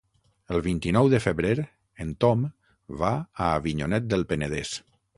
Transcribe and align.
El 0.53 0.63
vint-i-nou 0.67 1.09
de 1.15 1.19
febrer 1.25 1.51
en 2.07 2.15
Tom 2.27 2.49
va 3.05 3.15
a 3.23 3.55
Avinyonet 3.63 4.13
del 4.17 4.31
Penedès. 4.35 4.79